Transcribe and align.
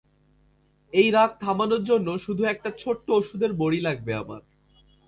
এই 0.93 1.07
রাগ 1.11 1.31
থামানোর 1.39 1.81
জন্য 1.83 2.07
শুধু 2.17 2.43
একটা 2.43 2.69
ছোট্ট 2.79 3.07
ওষুধের 3.11 3.51
বড়ি 3.53 3.79
লাগবে 3.81 4.11
আমার। 4.13 4.41